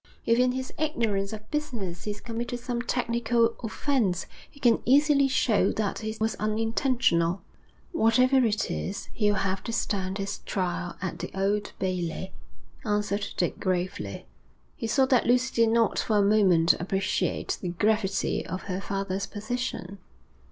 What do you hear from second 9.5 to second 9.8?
to